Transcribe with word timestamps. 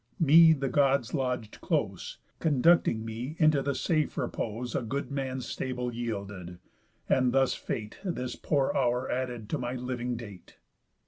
Me 0.19 0.51
the 0.51 0.67
Gods 0.67 1.13
lodg'd 1.13 1.61
close, 1.61 2.17
Conducting 2.39 3.05
me 3.05 3.35
into 3.37 3.61
the 3.61 3.75
safe 3.75 4.17
repose 4.17 4.73
A 4.73 4.81
good 4.81 5.11
man's 5.11 5.45
stable 5.45 5.93
yielded. 5.93 6.57
And 7.07 7.33
thus 7.33 7.53
Fate 7.53 7.99
This 8.03 8.35
poor 8.35 8.71
hour 8.75 9.11
added 9.11 9.47
to 9.51 9.59
my 9.59 9.75
living 9.75 10.15
date." 10.15 10.57